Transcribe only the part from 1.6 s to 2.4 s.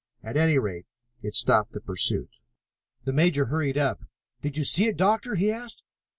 the pursuit."